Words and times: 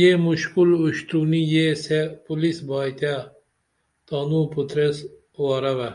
یہ 0.00 0.10
مُشکل 0.26 0.68
اُشترونی 0.84 1.42
یس 1.52 1.82
یے 1.90 2.00
پولیس 2.24 2.58
بائیتائی 2.68 3.18
تانو 4.06 4.40
پُتریس 4.52 4.96
وارہ 5.40 5.72
وے 5.78 5.90